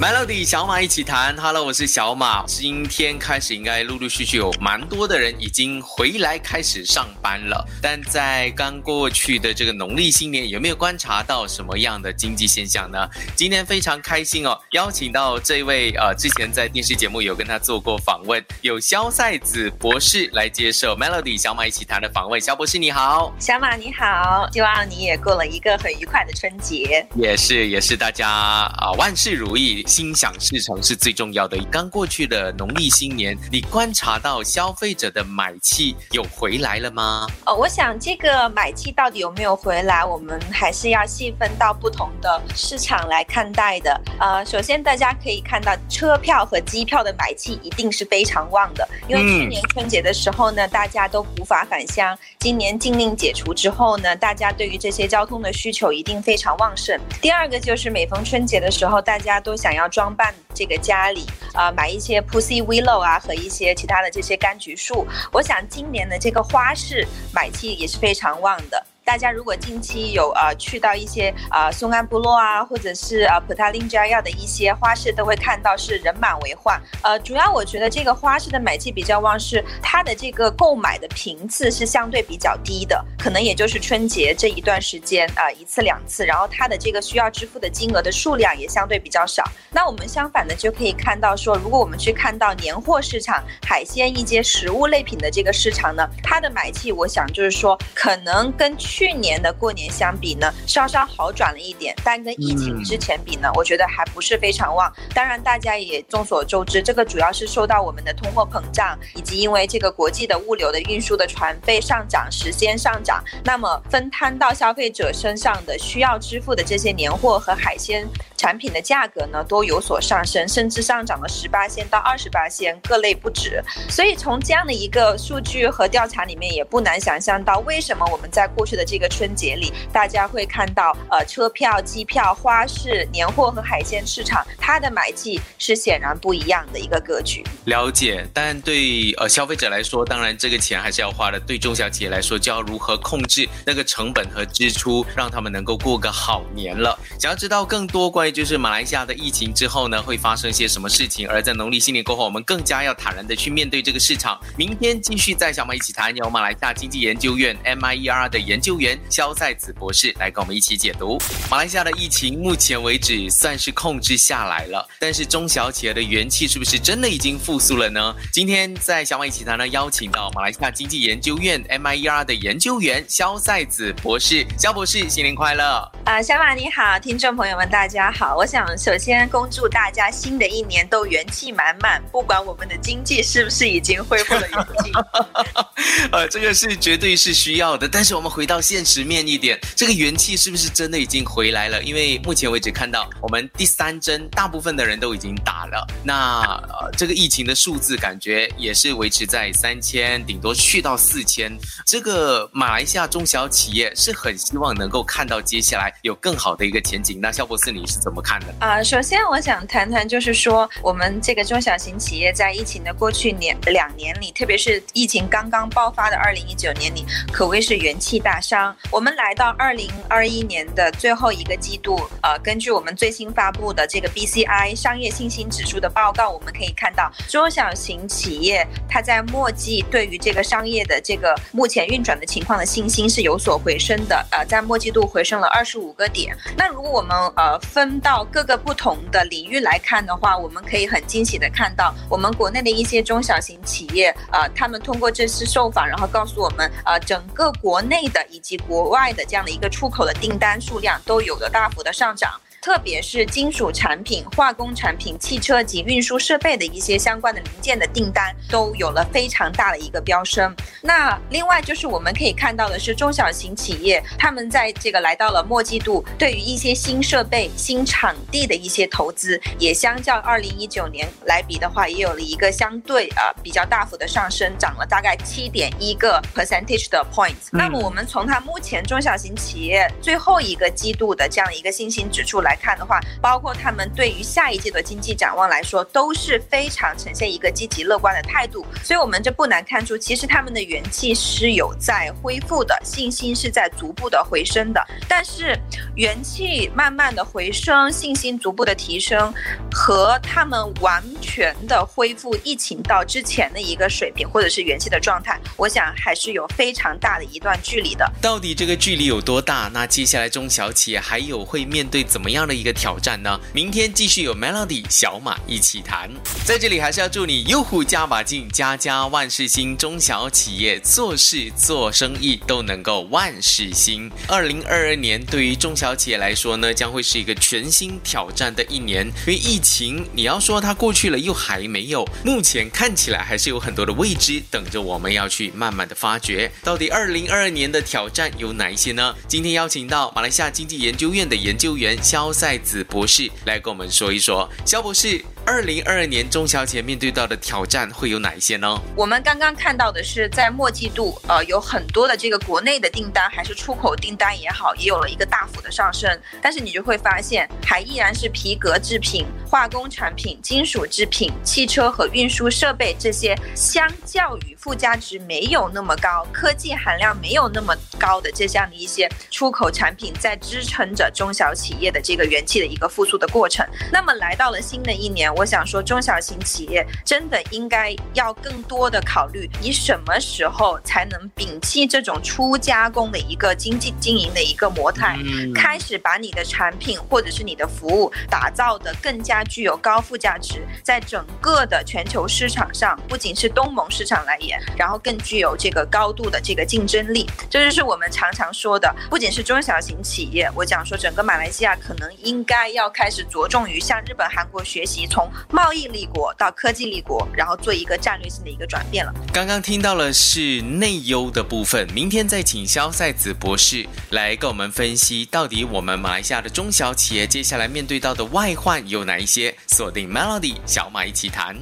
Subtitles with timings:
[0.00, 2.42] Melody 小马一起谈，Hello，我是小马。
[2.46, 7.62] 今天开始应该陆陆续续有蛮多的人已经回来开始上班了。
[7.82, 13.06] 但在刚过去的这个农历新年，有没有观察到什么样的经济现象呢？
[13.36, 22.40] 今天非常开心哦，邀请到这位呃，之前在电视节目有跟他做过访问，有肖赛子博士来接受 Melody 小马一起谈的访问。
[22.40, 27.06] 肖博士你好，小马你好，希望你也过了一个很愉快的春节。
[27.14, 29.84] 也是也是，大家啊万事如意。
[29.90, 31.58] 心想事成是最重要的。
[31.68, 37.26] 刚过去的农历新年，你观察到消费者的买气有回来了吗？
[37.44, 44.00] 哦，我想这个买气到底有没有回来，我们还是要细分到不同的市场来看待的。
[44.20, 56.96] 呃，首先大家可以看到车票和机票的买气一定是非常旺的，因为去年春节的时候呢，大家都无法返乡，今年禁令解除之后呢，大家对于这些交通的需求一定非常旺盛。
[57.20, 59.79] 第二个就是每逢春节的时候，大家都想要。
[59.80, 65.06] 要装扮这个家里啊，买一些 Pussy Willow 啊和一些其他的这些柑橘树。
[65.32, 68.86] 我想今年的这个花市买气也是非常旺的。
[69.10, 76.80] 大家如果近期有呃去到一些啊松安部落啊，或者是啊普塔林加亚的一些花市，都会看到是人满为患。
[77.02, 89.42] 呃，主要我觉得这个花市的买气比较旺，是它的这个购买的频次是相对比较低的，可能也就是春节这一段时间啊一次两次，然后它的这个需要支付的金额的数量也相对比较少。
[89.72, 104.92] 那我们相反的就可以看到说，如果我们去看到年货市场、海鲜一些食物类品的这个市场呢，它的买气，我想就是说可能跟去去年的过年相比呢，稍稍好转了一点，但跟疫情之前比呢，我觉得还不是非常旺。
[105.14, 118.06] 当然，大家也众所周知，这个主要是受到我们的通货膨胀，以及因为这个国际的物流的运输的船费上涨、时间上涨，那么分摊到消费者身上的需要支付的这些年货和海鲜
[118.40, 123.62] 产品的价格呢，都有所上升，甚至上涨了十八仙到二十八仙，各类不止。
[123.88, 128.84] 所以从这样的一个数据和调查里面，也不难想象到为什么我们在过去的。
[128.90, 137.44] 这个春节里，大家会看到，呃，车票、机票、花市、年货和海鲜市场，它的买气是显然不一样的一个格局。
[137.66, 141.38] 了解，但对呃消费者来说，当然这个钱还是要花的。
[141.38, 146.98] 对中小企业来说，就要如何控制那个成本和支出，让他们能够过个好年了。
[147.18, 151.28] 想要知道更多关于就是马来西亚的疫情之后呢，会发生一些什么事情？
[151.28, 154.40] 而在农历新年过后，我们更加要坦然的去面对这个市场。
[154.56, 158.80] 明天继续在小马一起谈，由马来西亚经济研究院 MIER 的研究。
[158.80, 161.18] 员肖赛子博士来跟我们一起解读。
[161.50, 168.14] 马来西亚的疫情目前为止算是控制下来了，但是中小企业的元气是不是真的已经复苏了呢？
[168.32, 174.46] 今天在小马一起谈呢，邀请到马来西亚经济研究院 MIER 的研究员肖赛子博士。
[174.56, 175.86] 肖博士，新年快乐！
[176.06, 178.19] 啊，小马你好，听众朋友们大家好。
[178.20, 184.92] 好我想首先恭祝大家新的一年都元气满满，不管我们的经济是不是已经恢复了元气。
[186.12, 187.88] 呃，这个是绝对是需要的。
[187.88, 188.60] 但是我们回到。
[188.60, 191.82] 现实面一点，这个元气是不是真的已经回来了？
[191.82, 195.86] 因为目前为止看到我们第三针，大部分的人都已经打了。
[196.04, 201.50] 那呃，这个疫情的数字感觉也是维持在三千，顶多去到四千。
[201.86, 207.18] 这个马来西亚中小企业是很希望能够看到接下来有更好的一个前景。
[207.18, 208.54] 那肖博士你是怎么看的？
[208.60, 218.74] 啊，首先我想谈谈，就是说我们这个中小型企业在疫情的过去年两年里，特别是疫情刚刚爆发的二零一九年里，可谓是元气大伤。
[218.90, 236.36] 我们来到二零二一年的最后一个季度，呃，根据我们最新发布的这个 BCI 商业信心指数的报告，我们可以看到中小型企业它在末季对于这个商业的这个目前运转的情况的信心是有所回升的，呃，在末季度回升了二十五个点。
[236.56, 252.40] 那如果我们呃分到各个不同的领域来看的话，我们可以很惊喜的看到，我们国内的一些中小型企业，呃，他们通过这次受访，然后告诉我们，呃，整个国内的以及国外的这样的一个出口的订单数量都有了大幅的上涨。
[252.60, 260.54] 特别是金属产品、化工产品、汽车及运输设备的一些相关的零件的订单都有了非常大的一个飙升。
[260.82, 277.48] 那另外就是我们可以看到的是，中小型企业他们在这个来到了末季度，对于一些新设备、新场地的一些投资，也相较二零一九年来比的话，也有了一个相对呃比较大幅的上升，涨了大概七点一个 percentage 的 points。
[277.52, 282.49] 那么我们从它目前中小型企业最后一个季度的这样一个信心指数来。
[282.50, 288.66] 来看的话，包括他们对于下一季的经济展望来说，都是非常呈现一个积极乐观的态度。
[288.82, 294.84] 所以，我们这不难看出，其实他们的元气是有在恢复的，信心是在逐步的回升的。
[295.08, 295.56] 但是，
[295.94, 299.32] 元气慢慢的回升，信心逐步的提升，
[299.70, 308.10] 和他们完全的恢复疫情到之前的一个水平，或者是元气的状态，我想还是有非常大的一段距离的。
[308.20, 309.70] 到底这个距离有多大？
[309.72, 313.38] 那接下来中小企业还有会面对怎么样样的一个挑战呢？
[313.52, 316.10] 明天继续有 Melody 小马一起谈。
[316.44, 324.10] 在这里还是要祝你用户加把劲，家家万事兴，中小企业做事做生意都能够万事兴。
[324.26, 329.06] 二零二二年对于中小企业来说呢，将会是一个全新挑战的一年。
[329.06, 336.50] 因为疫情，你要说它过去了又还没有，目前看起来还是有很多的未知等着我们要去慢慢的发掘。
[336.64, 339.14] 到底二零二二年的挑战有哪一些呢？
[339.28, 344.48] 今天邀请到马来西亚经济研究院的研究员肖赛子博士来跟我们说一说。
[344.64, 345.24] 肖博士。
[345.46, 348.78] 二零二二年中小企业面对到的挑战会有哪一些呢？
[348.94, 356.08] 我们刚刚看到的是，在末季度，呃，有很多的这个国内的订单还是出口订单也好，也有了一个大幅的上升。
[356.42, 373.66] 但是你就会发现，还依然是皮革制品、化工产品、金属制品、汽车和运输设备这些，相较于附加值没有那么高、科技含量没有那么高的这样的一些出口产品，在支撑着中小企业的这个元气的一个复苏的过程。
[373.92, 375.32] 那么来到了新的一年。
[375.36, 385.16] 我想说，中小型企业真的应该要更多的考虑，你什么时候才能摒弃这种初加工的一个经济经营的一个模态，
[385.54, 397.26] 开始把你的产品或者是你的服务打造的更加具有高附加值，在整个的全球市场上，不仅是东盟市场来言，然后更具有这个高度的这个竞争力。
[397.48, 405.30] 这就是我们常常说的，不仅是中小型企业，我讲说整个马来西亚可能应该要开始着重于向日本、韩国学习从。
[405.50, 409.12] 贸易立国到科技立国，然后做一个战略性的一个转变了。
[409.32, 419.54] 刚刚听到了是内忧的部分，明天再请肖赛子博士来跟我们分析，到底我们马来西亚的中小企业接下来面对到的外患有哪一些？
[419.66, 421.56] 锁定 Melody 小马一起谈。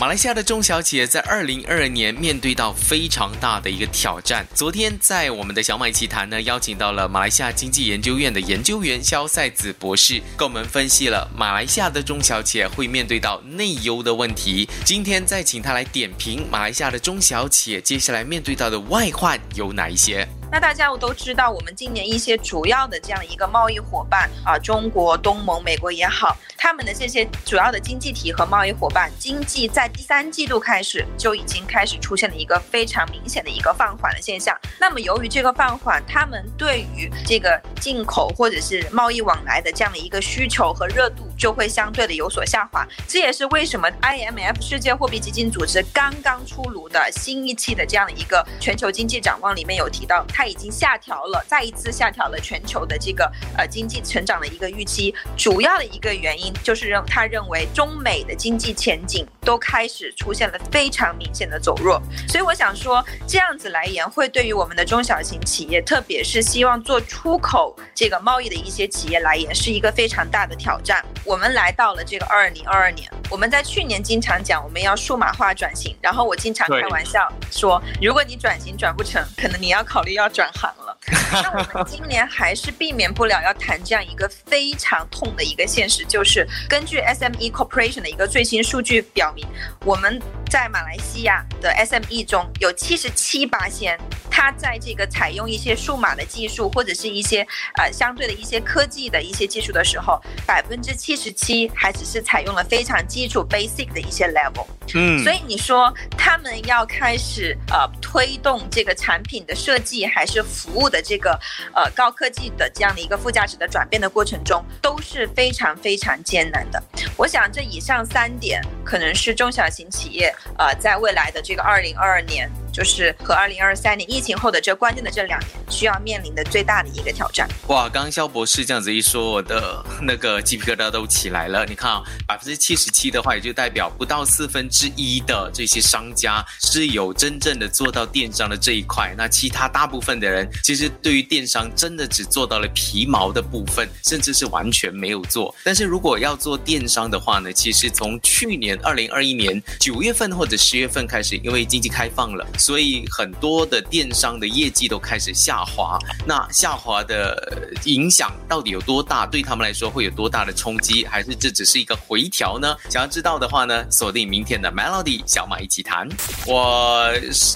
[0.00, 4.46] 马来西亚的中小企业在二零二二年面对到非常大的一个挑战。
[4.54, 14.68] 昨天在我们的小马一起谈呢，邀请到了马来西亚经济研究院的研究员肖赛子博士，跟我们分析了马来西亚的中小企业会面对到内忧的问题。
[14.84, 20.28] 今天再请他来点评马来西亚的中小企业接下来面对到的外患有哪一些。
[20.50, 34.58] 那大家我都知道，我们今年一些主要的这样一个贸易伙伴啊，中国、东盟、美国也好，他们的这些主要的经济体和贸易伙伴，经济在第三季度开始就已经开始出现了一个非常明显的一个放缓的现象。
[34.80, 42.86] 那么由于这个放缓，他们对于这个进口或者是贸易往来的这样的一个需求和热度就会相对的有所下滑。
[43.06, 50.24] 这也是为什么 IMF 世界货币基金组织刚刚出炉的新一期的这样的一个全球经济展望里面有提到。
[50.28, 55.14] 它已经下调了，再一次下调了全球的这个呃经济成长的一个预期。
[55.36, 62.02] 主要的一个原因就是认他认为中美的经济前景都开始出现了非常明显的走弱。
[62.28, 71.04] 所以我想说，这样子来言，会对于我们的中小型企业，特别是希望做出口这个贸易的一些企业来言，是一个非常大的挑战。
[71.28, 80.26] 我们来到了这个二零二二年，我们在去年经常讲我们要数码化转型，然后我经常开玩笑说，如果你转型转不成，可能你要考虑要。
[80.38, 80.96] 转行了，
[81.32, 89.44] 那我们今年还是避免不了要谈这样一个非常痛的一个现实，就是根据 SME Corporation 的一个最新数据表明，
[89.84, 93.98] 我们在马来西亚的 SME 中有七十七八仙，
[94.30, 104.66] 它在这个采用一些数码的技术或者是一些呃相对的一些科技的一些技术的时候，百分之七十七还只是采用了非常基础 basic 的一些 level。
[104.94, 111.38] 嗯，所以你说他们要开始呃推动这个产品的设计还是服务的这个
[111.74, 116.82] 呃高科技的这样的一个附加值的转变的过程中都是非常非常艰难的。
[117.18, 122.50] 我想这以上三点可能是中小型企业呃在未来的这个二零二二年。
[122.78, 127.48] 就是和二零二三年疫情后的这关键的这两年需要面临的最大的一个挑战。
[127.68, 131.64] 哇，刚刚肖博士这样子一说，我的那个鸡皮疙瘩都起来了。
[131.66, 139.14] 你看啊，百分之七十七的话，也就代表不到四分之一的这些商家是有真正的做到电商的这一块。
[139.16, 145.54] 那其他大部分的人，其实对于电商真的只做到了皮毛的部分，甚至是完全没有做。
[145.62, 152.44] 但是如果要做电商的话呢，其实从去年二零二一年九月份或者十月份开始，因为经济开放了。
[152.58, 155.98] 所以很多的电商的业绩都开始下滑。
[156.26, 157.36] 那下滑的
[157.84, 159.26] 影响到底有多大？
[159.26, 161.06] 对他们来说会有多大的冲击？
[161.06, 162.74] 还是这只是一个回调呢？
[162.88, 166.08] 想要知道的话呢，锁定明天的 Melody 小马一起谈。
[166.46, 167.12] 我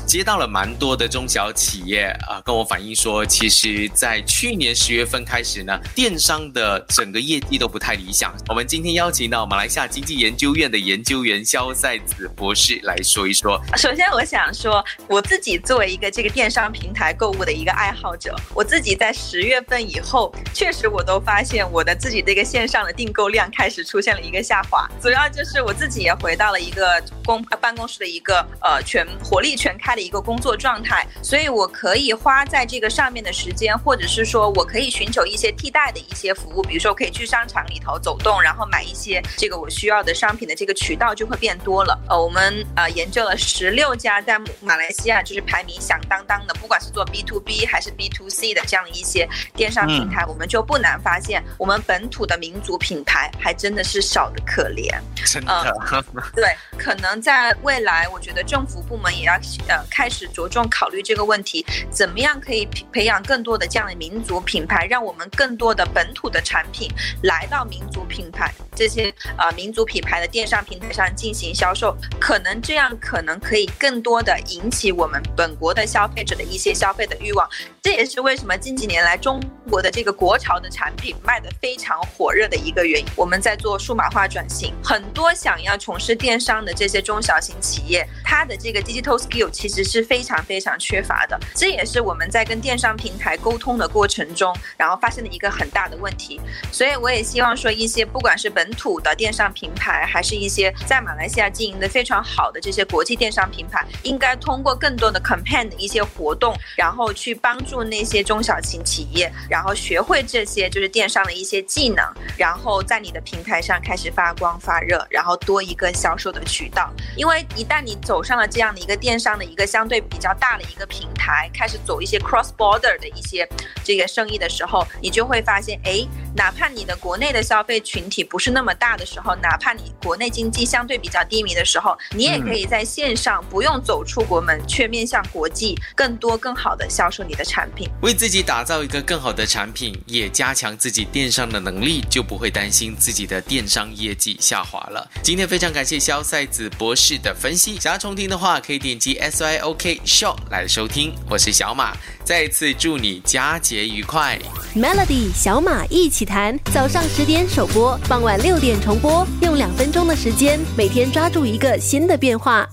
[0.06, 8.34] 接到了蛮多的中小企业啊，跟我反映说，其实，在去年十月份开始呢，电商的整个业绩都不太理想。
[8.48, 13.60] 我们今天邀请到马来西亚经济研究院的研究员肖赛子博士来说一说。
[13.76, 24.88] 首先，我想说，我自己作为一个这个电商平台购物的一个爱好者，我自己在十月份以后，确实我都发现我的自己这个线上的订购量开始出现了一个下滑。
[25.00, 41.98] 主要就是我自己也回到了一个公办公室的一个呃全火力全开的一个工作状态，所以我可以花在这个上面的时间，或者是说我可以寻求一些替代的一些服务，比如说可以去商场里头走动，然后买一些这个我需要的商品的这个渠道就会变多了。
[42.08, 54.92] 呃，我们呃研究了十六家在马来西亚就是排名响当当的，不管是做 B to B 还是 B to C 的这样的一些电商平台，我们就不难发现，我们本土的民族品牌还真的是少的可怜。
[55.24, 55.74] 真的，
[56.34, 59.34] 对，可能在未来，我觉得政府部门也要
[59.68, 66.90] 呃开始着重考虑这个问题，怎么样可以培养更多的这样的民族品牌，让我们更多的本土的产品
[67.22, 77.48] 来到民族品牌这些呃民族品牌的电商平台上进行销售，可能这样可能可以更多的引起我们本国的消费者的一些消费的欲望。
[77.82, 83.06] 这也是为什么近几年来中国的这个国潮的产品卖的非常火热的一个原因。
[83.16, 91.36] 我们在做数码化转型，很多想要从事电商的这些中小型企业，它的这个 digital skill 其实是非常非常缺乏的。
[91.56, 96.40] 这也是我们在跟电商平台沟通的过程中，然后发现的一个很大的问题。
[96.70, 112.04] 所以我也希望说，一些不管是本土的电商平台，还是一些在马来西亚经营的非常好的这些国际电商平台，应该通过更多的 campaign 的一些活动，然后去帮助助那些中小型企业，然后学会这些就是电商的一些技能，
[112.36, 116.92] 然后在你的平台上开始发光发热，然后多一个销售的渠道。
[117.16, 123.48] 因为一旦你走上了这样的一个电商的一个相对比较大的一个平台，开始走一些 cross border 的一些
[123.82, 145.10] 这个生意的时候，你就会发现，哎，哪怕你的国内的消费群体不是那么大的时候，哪怕你国内经济相对比较低迷的时候，你也可以在线上不用走出国门，却面向国际，更多更好的销售你的产品，为自己打造一个更好的产品，也加强自己电商的能力，就不会担心自己的电商业绩下滑了。
[145.22, 151.14] 今天非常感谢肖赛子博士的分析，想要重听的话，可以点击 S Y O K Show 来收听。
[151.28, 154.38] 我是小马，再次祝你佳节愉快。
[154.74, 162.64] Melody 小马一起谈，早上十点首播，傍晚六点重播，用两分钟的时间，每天抓住一个新的变化。